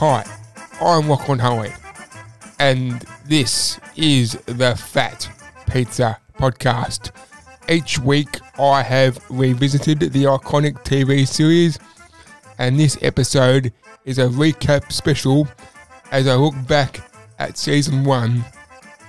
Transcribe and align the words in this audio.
I'm 0.00 1.08
Lachlan 1.08 1.40
Hoey, 1.40 1.72
and 2.60 3.04
this 3.26 3.80
is 3.96 4.34
the 4.46 4.76
Fat 4.76 5.28
Pizza 5.68 6.20
Podcast. 6.38 7.10
Each 7.68 7.98
week, 7.98 8.38
I 8.60 8.84
have 8.84 9.18
revisited 9.28 9.98
the 9.98 10.22
iconic 10.24 10.84
TV 10.84 11.26
series, 11.26 11.80
and 12.58 12.78
this 12.78 12.96
episode 13.02 13.72
is 14.04 14.20
a 14.20 14.28
recap 14.28 14.92
special 14.92 15.48
as 16.12 16.28
I 16.28 16.36
look 16.36 16.54
back 16.68 17.00
at 17.40 17.58
season 17.58 18.04
one 18.04 18.44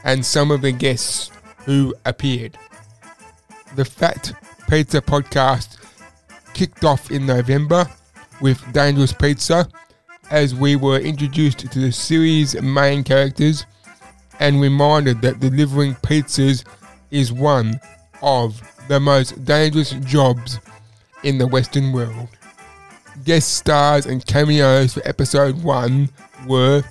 and 0.03 0.26
some 0.26 0.49
of 0.49 0.63
the 0.63 0.71
guests 0.71 1.30
who 1.66 1.94
appeared. 2.05 2.58
The 3.76 3.85
Fat 3.85 4.31
Pizza 4.67 5.02
Podcast 5.02 5.77
kicked 6.55 6.84
off 6.84 7.12
in 7.12 7.27
November 7.27 7.88
with 8.41 8.73
Dangerous 8.73 9.13
Pizza 9.13 9.70
as 10.29 10.53
we 10.53 10.75
were 10.75 10.99
introduced 10.99 11.59
to 11.59 11.79
the 11.79 11.91
series' 11.91 12.59
main 12.61 13.03
characters 13.03 13.65
and 14.39 14.61
reminded 14.61 15.21
that 15.21 15.39
delivering 15.39 15.95
pizzas 15.95 16.63
is 17.11 17.33
one 17.33 17.79
of 18.21 18.61
the 18.88 18.99
most 18.99 19.43
dangerous 19.45 19.91
jobs 20.05 20.59
in 21.23 21.38
the 21.38 21.47
Western 21.47 21.91
world. 21.91 22.27
Guest 23.25 23.57
stars 23.57 24.05
and 24.05 24.25
cameos 24.25 24.93
for 24.93 25.07
episode 25.07 25.61
1 25.61 26.09
were 26.47 26.83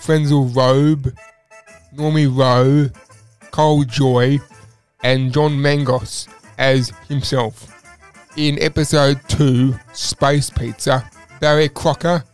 Frenzal 0.00 0.54
Rhomb, 0.54 1.12
Normie 1.94 2.34
Rowe, 2.34 2.88
Col 3.50 3.84
Joye, 3.84 4.38
and 5.02 5.32
John 5.32 5.52
Mangos 5.52 6.28
as 6.58 6.92
himself. 7.08 7.74
In 8.36 8.60
episode 8.62 9.20
2, 9.28 9.74
Space 9.92 10.48
Pizza, 10.50 11.08
Barry 11.40 11.68
Crocker 11.68 12.24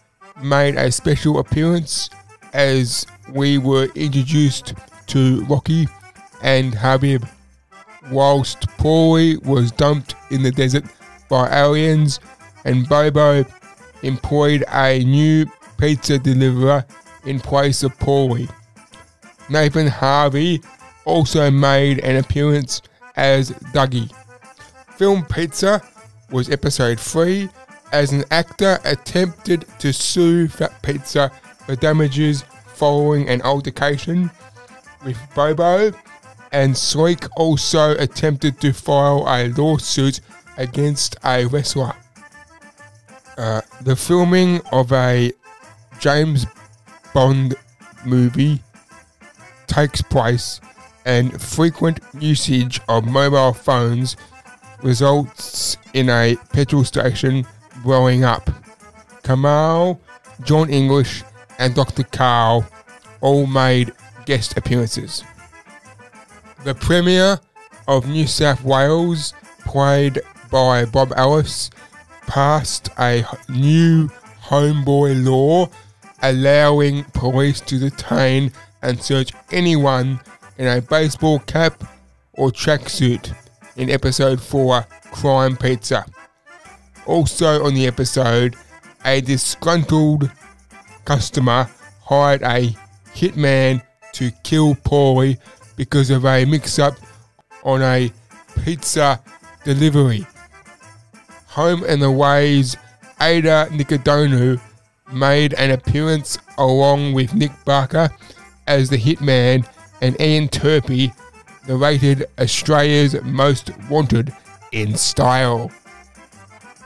made 0.43 0.77
a 0.77 0.91
special 0.91 1.39
appearance 1.39 2.11
as 2.53 3.07
we 3.33 3.59
were 3.59 3.89
introduced 3.95 4.75
to 5.09 5.45
Rocky 5.45 5.89
and 6.43 6.75
Habib. 6.75 7.25
Whilst 8.11 8.69
Paulie 8.79 9.43
was 9.45 9.73
dumped 9.73 10.15
in 10.31 10.43
the 10.43 10.51
desert 10.51 10.85
by 11.29 11.49
aliens 11.51 12.21
and 12.65 12.89
Bobo 12.89 13.45
employed 14.03 14.65
a 14.73 15.03
new 15.05 15.47
pizza 15.79 16.19
deliverer 16.19 16.85
in 17.25 17.41
place 17.41 17.83
of 17.83 17.97
Paulie. 17.98 18.51
Nathan 19.48 19.87
Harvey 19.87 20.63
also 21.05 21.51
made 21.51 21.98
an 22.01 22.17
appearance 22.17 22.83
as 23.17 23.51
Dougie. 23.73 24.13
Film 24.97 25.25
Pizza 25.25 25.83
was 26.31 26.51
episode 26.51 26.98
3 27.01 27.48
as 27.93 28.13
an 28.13 28.25
actor 28.31 28.79
attempted 28.85 29.67
to 29.79 29.93
sue 29.93 30.49
Fat 30.49 30.83
Pizza 30.83 31.31
for 31.67 31.77
damages 31.77 32.45
following 32.67 33.29
an 33.29 33.41
altercation 33.43 34.31
with 35.05 35.19
Bobo, 35.35 35.93
and 36.53 36.77
Sleek 36.77 37.27
also 37.37 37.97
attempted 37.99 38.61
to 38.61 38.73
file 38.73 39.25
a 39.29 39.49
lawsuit 39.49 40.21
against 40.57 41.17
a 41.25 41.47
wrestler. 41.47 41.95
Uh, 43.37 43.61
the 43.83 43.97
filming 43.97 44.61
of 44.73 44.93
a 44.93 45.33
James 45.98 46.47
Bond 47.13 47.55
movie 48.05 48.61
takes 49.67 50.03
place, 50.03 50.61
and 51.05 51.41
frequent 51.41 52.01
usage 52.19 52.81
of 52.89 53.05
mobile 53.05 53.53
phones 53.53 54.17
results 54.83 55.77
in 55.95 56.09
a 56.09 56.37
petrol 56.53 56.85
station 56.85 57.47
blowing 57.84 58.24
up. 58.24 58.50
Kamahl, 59.22 60.00
John 60.42 60.68
English, 60.70 61.22
and 61.58 61.74
Dr. 61.74 62.02
Karl 62.02 62.67
all 63.20 63.46
made 63.46 63.92
guest 64.27 64.56
appearances. 64.56 65.22
The 66.64 66.74
Premier 66.74 67.39
of 67.86 68.08
New 68.08 68.27
South 68.27 68.64
Wales, 68.64 69.34
played 69.61 70.20
by 70.50 70.86
Bob 70.86 71.12
Ellis, 71.17 71.70
passed 72.27 72.89
a 72.98 73.24
new 73.48 74.08
homeboy 74.42 75.24
law 75.24 75.68
allowing 76.22 77.05
police 77.12 77.61
to 77.61 77.78
detain 77.78 78.51
and 78.83 79.01
search 79.02 79.33
anyone 79.52 80.20
in 80.58 80.66
a 80.66 80.80
baseball 80.80 81.39
cap 81.40 81.84
or 82.33 82.51
tracksuit 82.51 83.34
in 83.77 83.90
episode 83.90 84.40
4 84.40 84.86
Crime 85.12 85.56
Pizza. 85.56 86.06
Also 87.07 87.65
on 87.65 87.75
the 87.75 87.87
episode, 87.87 88.57
a 89.05 89.20
disgruntled 89.20 90.31
customer 91.05 91.69
hired 92.03 92.42
a 92.42 92.75
hitman 93.15 93.83
to 94.13 94.31
kill 94.42 94.75
Paulie 94.75 95.39
because 95.77 96.11
of 96.11 96.25
a 96.25 96.45
mix 96.45 96.79
up 96.79 96.95
on 97.63 97.83
a 97.83 98.13
pizza 98.64 99.20
delivery. 99.64 100.27
Home 101.48 101.85
and 101.85 102.03
Away's 102.03 102.77
Ada 103.20 103.69
Nicodemou 103.70 104.61
made 105.13 105.55
an 105.55 105.70
appearance 105.70 106.39
along 106.59 107.13
with 107.13 107.35
Nick 107.35 107.53
Barker 107.64 108.11
as 108.67 108.91
the 108.91 108.97
hitman 108.97 109.67
and 110.01 110.20
Ian 110.20 110.48
Turpie 110.48 111.14
narrated 111.69 112.27
Australia's 112.39 113.20
Most 113.23 113.70
Wanted 113.89 114.33
in 114.73 114.97
style. 114.97 115.70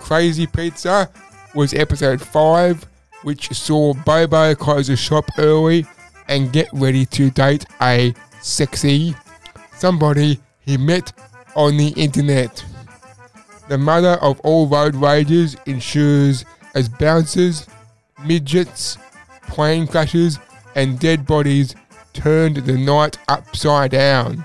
Crazy 0.01 0.47
Pizza 0.47 1.11
was 1.55 1.75
episode 1.75 2.21
5, 2.21 2.87
which 3.23 3.53
saw 3.53 3.95
Bobo 3.95 4.55
close 4.55 4.87
the 4.87 4.97
shop 4.97 5.25
early 5.39 5.87
and 6.29 6.53
get 6.53 6.69
ready 6.73 7.05
to 7.07 7.31
date 7.31 7.65
a 7.81 8.15
sexy 8.41 9.15
somebody 9.79 10.41
he 10.61 10.77
met 10.77 11.13
on 11.55 11.77
the 11.77 11.89
internet. 11.91 12.65
The 13.69 13.79
mother 13.79 14.15
of 14.23 14.41
all 14.41 14.67
road 14.67 14.95
rages 14.95 15.57
ensures 15.67 16.45
as 16.75 16.89
bouncers, 16.89 17.67
midgets, 18.25 18.99
plane 19.47 19.87
crashes, 19.87 20.39
and 20.75 20.99
dead 20.99 21.27
bodies 21.27 21.75
turned 22.13 22.57
the 22.57 22.79
night 22.79 23.19
upside 23.29 23.91
down. 23.93 24.45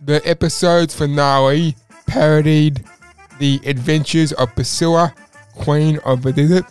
The 0.00 0.26
episode's 0.28 0.94
finale 0.94 1.76
parodied 2.06 2.84
the 3.38 3.60
adventures 3.64 4.32
of 4.32 4.54
Priscilla, 4.54 5.14
Queen 5.54 5.98
of 6.04 6.22
the 6.22 6.32
Desert. 6.32 6.64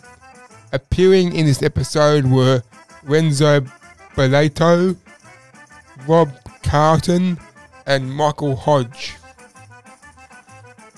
Appearing 0.72 1.34
in 1.34 1.46
this 1.46 1.62
episode 1.62 2.26
were 2.26 2.62
Renzo 3.02 3.64
Barreto, 4.16 4.96
Rob 6.06 6.30
Carlton, 6.62 7.38
and 7.86 8.12
Michael 8.12 8.56
Hodge. 8.56 9.14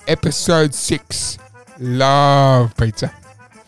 Episode 0.07 0.73
6 0.73 1.37
Love 1.79 2.75
Pizza 2.77 3.13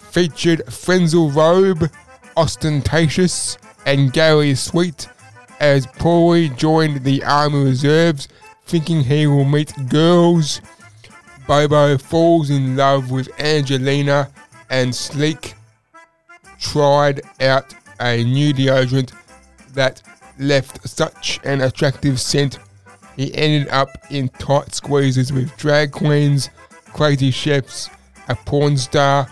featured 0.10 0.60
Frenzal 0.66 1.32
Rhomb, 1.32 1.90
Ostentatious, 2.36 3.58
and 3.86 4.12
Gary 4.12 4.56
Sweet 4.56 5.08
as 5.60 5.86
Paulie 5.86 6.56
joined 6.58 7.04
the 7.04 7.24
Army 7.24 7.64
Reserves 7.66 8.28
thinking 8.66 9.02
he 9.02 9.28
will 9.28 9.46
meet 9.46 9.74
girls. 9.90 10.62
Bobo 11.50 11.98
falls 11.98 12.52
in 12.52 12.78
love 12.78 13.10
with 13.10 13.28
Angelina 13.42 14.30
and 14.70 14.94
Sleek 14.96 15.56
tried 16.60 17.22
out 17.42 17.74
a 18.00 18.24
new 18.24 18.54
deodorant 18.54 19.12
that 19.74 20.04
left 20.38 20.88
such 20.88 21.40
an 21.44 21.62
attractive 21.62 22.22
scent 22.22 22.60
he 23.16 23.34
ended 23.34 23.68
up 23.70 23.90
in 24.12 24.30
tight 24.30 24.76
squeezes 24.76 25.34
with 25.34 25.58
drag 25.58 25.92
queens, 25.92 26.52
crazy 26.94 27.32
chefs, 27.32 27.90
a 28.28 28.36
porn 28.36 28.78
star, 28.78 29.28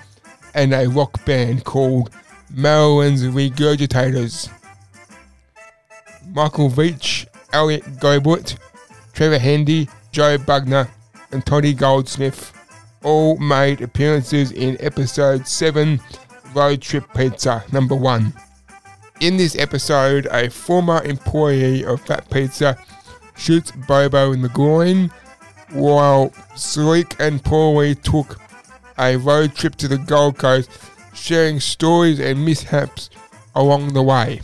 and 0.55 0.73
a 0.73 0.89
rock 0.89 1.23
band 1.23 1.65
called 1.65 2.09
Marilyn's 2.51 3.25
Regurgitators. 3.25 4.51
Michael 6.33 6.71
Veitch, 6.71 7.27
Elliot 7.53 7.99
Goblet, 7.99 8.57
Trevor 9.13 9.37
Handy, 9.37 9.87
Joe 10.11 10.39
Bugner, 10.39 10.89
and 11.31 11.45
Tottie 11.45 11.73
Goldsmith 11.73 12.53
all 13.03 13.37
made 13.37 13.81
appearances 13.81 14.51
in 14.51 14.77
episode 14.79 15.47
7 15.47 15.99
Road 16.53 16.81
Trip 16.81 17.05
Pizza 17.15 17.63
number 17.71 17.95
1. 17.95 18.33
In 19.19 19.37
this 19.37 19.55
episode, 19.57 20.27
a 20.31 20.49
former 20.49 21.03
employee 21.03 21.83
of 21.85 22.01
Fat 22.01 22.29
Pizza 22.29 22.77
shoots 23.35 23.71
Bobo 23.71 24.31
in 24.31 24.41
the 24.41 24.49
groin, 24.49 25.11
while 25.71 26.31
Sleek 26.55 27.19
and 27.19 27.43
Paulie 27.43 28.01
took 28.01 28.39
a 28.99 29.17
road 29.17 29.55
trip 29.55 29.75
to 29.75 29.87
the 29.87 29.97
Gold 29.97 30.37
Coast, 30.37 30.69
sharing 31.13 31.59
stories 31.59 32.19
and 32.19 32.43
mishaps 32.43 33.09
along 33.55 33.93
the 33.93 34.03
way. 34.03 34.41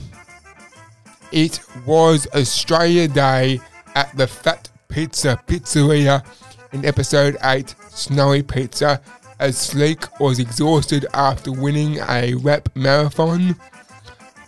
It 1.31 1.59
was 1.85 2.27
Australia 2.35 3.07
Day 3.07 3.59
at 3.95 4.15
the 4.15 4.27
Fat 4.27 4.69
Pizza 4.87 5.39
Pizzeria 5.47 6.23
in 6.73 6.85
episode 6.85 7.37
8 7.43 7.73
Snowy 7.89 8.43
Pizza 8.43 8.99
as 9.39 9.57
Sleek 9.57 10.19
was 10.19 10.39
exhausted 10.39 11.05
after 11.13 11.51
winning 11.51 11.99
a 12.09 12.33
rap 12.35 12.69
marathon. 12.75 13.55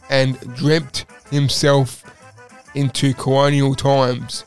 and 0.10 0.40
dreamt 0.56 1.06
himself 1.32 2.04
into 2.76 3.14
colonial 3.16 3.74
times. 3.74 4.46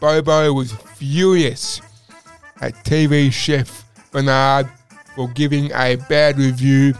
Bobo 0.00 0.52
was 0.52 0.72
furious 0.72 1.80
at 2.60 2.74
TV 2.84 3.32
chef 3.32 3.84
Bernard 4.10 4.68
for 5.14 5.28
giving 5.28 5.70
a 5.72 5.96
bad 6.08 6.38
review 6.38 6.94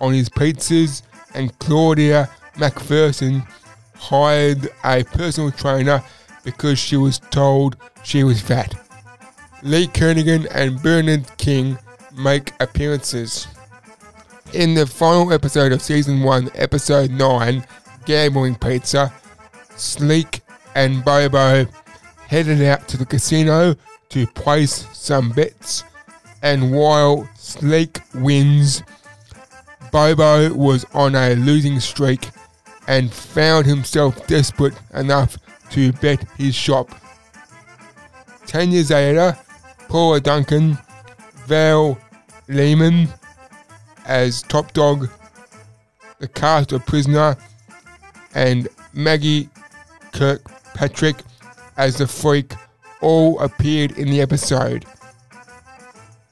on 0.00 0.14
his 0.14 0.28
pizzas, 0.28 1.02
and 1.34 1.58
Claudia 1.58 2.30
McPherson 2.54 3.46
hired 3.96 4.68
a 4.84 5.04
personal 5.04 5.50
trainer 5.50 6.02
because 6.44 6.78
she 6.78 6.96
was 6.96 7.18
told 7.30 7.76
she 8.02 8.24
was 8.24 8.40
fat. 8.40 8.83
Lee 9.64 9.86
Kernaghan 9.86 10.46
and 10.50 10.80
Bernard 10.82 11.24
King 11.38 11.78
make 12.14 12.52
appearances. 12.60 13.46
In 14.52 14.74
the 14.74 14.86
final 14.86 15.32
episode 15.32 15.72
of 15.72 15.80
season 15.80 16.22
1, 16.22 16.50
episode 16.54 17.10
9, 17.10 17.66
Gambling 18.04 18.56
Pizza, 18.56 19.10
Sleek 19.74 20.42
and 20.74 21.02
Bobo 21.02 21.66
headed 22.28 22.60
out 22.60 22.86
to 22.88 22.98
the 22.98 23.06
casino 23.06 23.74
to 24.10 24.26
place 24.26 24.86
some 24.92 25.30
bets, 25.30 25.82
and 26.42 26.70
while 26.70 27.26
Sleek 27.38 28.00
wins, 28.14 28.82
Bobo 29.90 30.52
was 30.52 30.84
on 30.92 31.14
a 31.14 31.36
losing 31.36 31.80
streak 31.80 32.28
and 32.86 33.10
found 33.10 33.64
himself 33.64 34.26
desperate 34.26 34.74
enough 34.92 35.38
to 35.70 35.90
bet 35.94 36.22
his 36.36 36.54
shop. 36.54 36.90
Ten 38.44 38.70
years 38.70 38.90
later, 38.90 39.38
Paula 39.88 40.20
Duncan, 40.20 40.78
Val 41.46 41.98
Lehman 42.48 43.08
as 44.06 44.42
Top 44.42 44.72
Dog, 44.72 45.08
the 46.18 46.28
cast 46.28 46.72
of 46.72 46.84
Prisoner, 46.86 47.36
and 48.34 48.68
Maggie 48.92 49.48
Kirkpatrick 50.12 51.16
as 51.76 51.98
the 51.98 52.06
Freak 52.06 52.54
all 53.00 53.38
appeared 53.40 53.98
in 53.98 54.08
the 54.08 54.20
episode. 54.20 54.84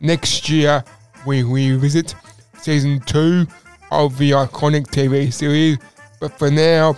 Next 0.00 0.48
year, 0.48 0.84
we 1.26 1.42
revisit 1.42 2.14
season 2.60 3.00
2 3.00 3.46
of 3.90 4.18
the 4.18 4.30
iconic 4.32 4.86
TV 4.86 5.32
series, 5.32 5.78
but 6.20 6.36
for 6.38 6.50
now, 6.50 6.96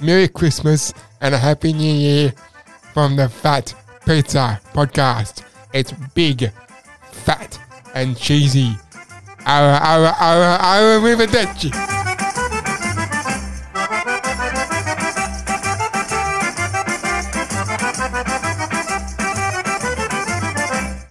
Merry 0.00 0.28
Christmas 0.28 0.92
and 1.20 1.34
a 1.34 1.38
Happy 1.38 1.72
New 1.72 1.92
Year 1.92 2.32
from 2.92 3.16
the 3.16 3.28
Fat 3.28 3.74
Pizza 4.06 4.60
Podcast. 4.72 5.42
It's 5.76 5.92
big, 6.14 6.50
fat, 7.12 7.60
and 7.94 8.16
cheesy. 8.16 8.78
Ara, 9.44 9.76
ara, 9.76 10.16
ara, 10.18 10.56
ara, 10.56 10.98
arrivederci. 10.98 11.70